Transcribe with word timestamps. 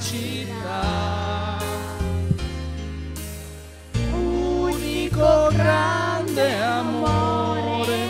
città. 0.00 1.58
Unico 4.12 5.50
grande 5.52 6.60
amore 6.60 8.08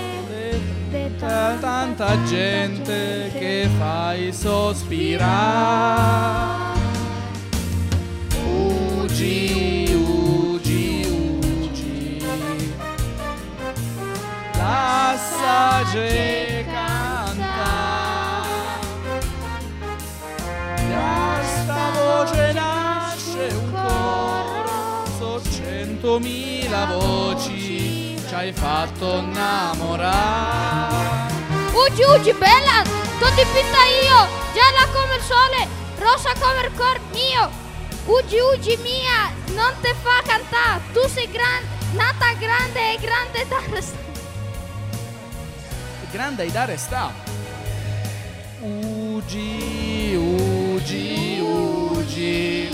da 1.18 1.56
tanta 1.60 2.22
gente 2.24 3.30
che 3.36 3.68
fai 3.78 4.32
sospirare. 4.32 5.18
Uggi, 8.46 9.92
uggi, 9.94 11.04
uggi. 11.06 12.22
La 14.56 15.16
sage 15.18 16.59
centomila 26.10 26.86
voci, 26.86 28.20
ci 28.26 28.34
hai 28.34 28.52
fatto 28.52 29.18
innamorare. 29.18 30.98
Uggi 31.72 32.02
Uggi 32.02 32.32
bella, 32.32 32.82
t'ho 33.18 33.28
dipinta 33.28 33.84
io, 34.02 34.26
gialla 34.52 34.88
come 34.92 35.14
il 35.14 35.22
sole, 35.22 35.68
rossa 35.98 36.32
come 36.40 36.66
il 36.66 36.72
cor 36.76 36.98
mio. 37.12 37.48
Uggi 38.06 38.38
Uggi 38.40 38.76
mia, 38.82 39.32
non 39.54 39.72
te 39.80 39.94
fa 40.02 40.20
cantare, 40.26 40.80
tu 40.92 41.06
sei 41.06 41.30
gran, 41.30 41.62
nata 41.92 42.32
grande 42.32 42.94
e 42.94 42.98
grande 42.98 43.46
da 43.48 43.60
restare. 43.70 44.08
grande 46.10 46.42
ai 46.42 46.50
dare 46.50 46.76
sta. 46.76 47.12
Ugi, 48.58 50.16
ugi, 50.16 51.38
ugi. 51.40 52.69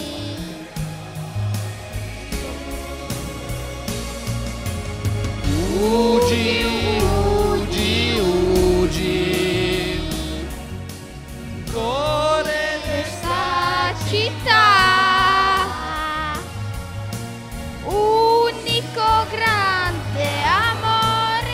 Grande 19.37 20.43
amore, 20.43 21.53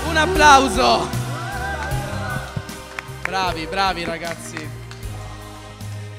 Un 0.08 0.16
applauso! 0.16 1.16
Bravi, 3.22 3.66
bravi 3.66 4.04
ragazzi. 4.04 4.56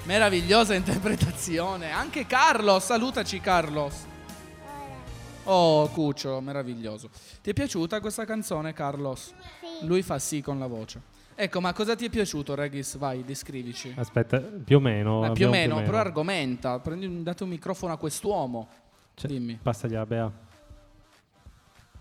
Meravigliosa 0.04 0.74
interpretazione. 0.76 1.92
Anche 1.92 2.26
Carlos, 2.26 2.84
salutaci 2.84 3.40
Carlos. 3.40 3.94
Oh, 5.46 5.88
Cuccio, 5.90 6.40
meraviglioso. 6.42 7.10
Ti 7.42 7.50
è 7.50 7.54
piaciuta 7.54 8.00
questa 8.00 8.26
canzone, 8.26 8.74
Carlos? 8.74 9.34
Sì. 9.60 9.86
Lui 9.88 10.04
fa 10.04 10.20
sì 10.20 10.42
con 10.42 10.60
la 10.60 10.68
voce. 10.68 11.02
Ecco, 11.42 11.62
ma 11.62 11.72
cosa 11.72 11.96
ti 11.96 12.06
è 12.06 12.10
piaciuto, 12.10 12.54
Regis? 12.54 12.98
Vai, 12.98 13.24
descrivici. 13.24 13.94
Aspetta, 13.96 14.40
più 14.42 14.76
o 14.76 14.80
meno. 14.82 15.22
Ma 15.22 15.32
più 15.32 15.48
o 15.48 15.50
meno, 15.50 15.82
però 15.84 15.98
argomenta. 16.00 16.80
Prendi, 16.80 17.06
un- 17.06 17.24
date 17.24 17.44
un 17.44 17.50
microfono 17.50 17.94
a 17.94 17.98
quest'uomo. 17.98 18.68
Cioè, 19.14 19.32
Dimmi. 19.32 19.58
Passagli 19.62 19.96
a 19.96 20.06
Bea. 20.06 20.30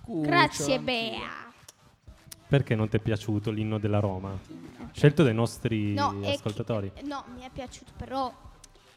Cuccio, 0.03 0.29
Grazie 0.29 0.75
anch'io. 0.75 0.85
Bea. 0.85 1.53
Perché 2.49 2.75
non 2.75 2.89
ti 2.89 2.97
è 2.97 3.01
piaciuto 3.01 3.53
l'inno 3.53 3.79
della 3.79 4.01
Roma? 4.01 4.37
Scelto 4.93 5.23
dai 5.23 5.35
nostri 5.35 5.95
No, 5.95 6.19
ascoltatori. 6.25 6.91
che- 6.93 7.03
no, 7.03 7.25
mi 7.37 7.43
è 7.43 7.51
piaciuto, 7.53 7.93
però 7.97 8.35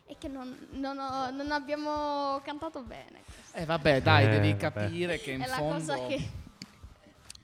è 0.07 0.15
che 0.17 0.27
non, 0.27 0.57
non 0.71 0.97
ho- 0.97 1.29
non 1.29 1.51
abbiamo 1.51 2.41
cantato 2.43 2.81
bene. 2.81 3.19
Eh 3.53 3.65
vabbè, 3.65 4.01
dai, 4.01 4.25
Eh, 4.25 4.29
devi 4.29 4.53
vabbè. 4.53 4.57
capire 4.73 5.19
che 5.19 5.33
in 5.33 5.41
è 5.41 5.47
la 5.47 5.55
fondo... 5.57 5.73
cosa 5.73 6.05
che... 6.07 6.29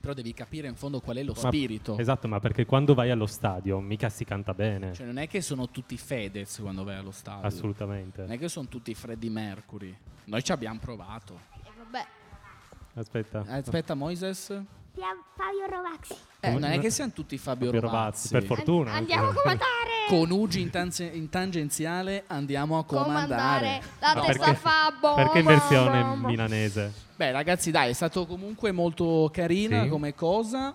Però 0.08 0.20
devi 0.22 0.32
capire 0.32 0.68
in 0.68 0.74
fondo 0.74 1.00
qual 1.00 1.18
è 1.18 1.22
lo 1.22 1.34
Ma- 1.34 1.48
spirito. 1.48 1.98
Esatto, 1.98 2.28
ma 2.28 2.40
perché 2.40 2.64
quando 2.64 2.94
vai 2.94 3.10
allo 3.10 3.26
stadio 3.26 3.78
mica 3.78 4.08
si 4.08 4.24
canta 4.24 4.54
bene. 4.54 4.94
Cioè, 4.94 5.04
non 5.04 5.18
è 5.18 5.28
che 5.28 5.42
sono 5.42 5.68
tutti 5.68 5.98
Fedez 5.98 6.60
quando 6.62 6.82
vai 6.82 6.96
allo 6.96 7.10
stadio. 7.10 7.46
Assolutamente. 7.46 8.22
Non 8.22 8.32
è 8.32 8.38
che 8.38 8.48
sono 8.48 8.68
tutti 8.68 8.94
Freddie 8.94 9.28
Mercury. 9.28 9.94
Noi 10.24 10.42
ci 10.42 10.50
abbiamo 10.50 10.78
provato. 10.78 11.38
eh, 11.62 11.70
vabbè. 11.76 12.06
Aspetta. 12.94 13.44
Eh, 13.48 13.58
Aspetta, 13.58 13.92
Moises. 13.94 14.46
Fabio 14.46 15.66
Rovazzi. 15.68 16.14
Eh, 16.40 16.52
non 16.52 16.64
è 16.64 16.78
che 16.78 16.88
siamo 16.88 17.12
tutti 17.12 17.36
Fabio, 17.36 17.66
Fabio 17.66 17.80
Rovazzi. 17.82 18.28
Rovazzi, 18.28 18.28
per 18.30 18.44
fortuna. 18.44 18.92
Andiamo 18.92 19.28
a 19.28 19.34
comandare. 19.34 19.87
Con 20.08 20.30
Ugi 20.30 20.60
in, 20.62 20.70
tanze- 20.70 21.04
in 21.12 21.28
tangenziale 21.28 22.24
andiamo 22.28 22.78
a 22.78 22.84
comandare. 22.84 23.26
Comandare. 23.26 23.82
La 24.00 24.14
Ma 24.14 24.20
testa 24.22 24.44
perché- 24.44 24.60
fa 24.60 25.14
Perché 25.14 25.38
in 25.40 25.44
versione 25.44 26.16
milanese? 26.16 26.92
Beh, 27.14 27.30
ragazzi, 27.30 27.70
dai, 27.70 27.90
è 27.90 27.92
stato 27.92 28.24
comunque 28.26 28.72
molto 28.72 29.28
carina 29.32 29.82
Sì. 29.82 29.88
come 29.88 30.14
cosa. 30.14 30.72